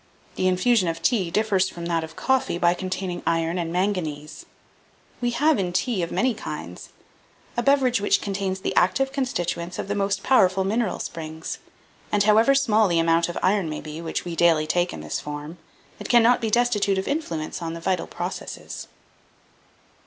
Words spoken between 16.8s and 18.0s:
of influence on the